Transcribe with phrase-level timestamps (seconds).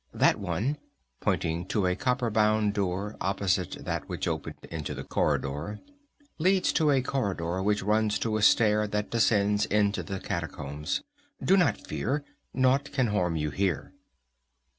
[0.15, 0.77] "That one"
[1.19, 5.79] pointing to a copper bound door opposite that which opened into the corridor
[6.39, 11.03] "leads to a corridor which runs to a stair that descends into the catacombs.
[11.43, 13.93] Do not fear; naught can harm you here."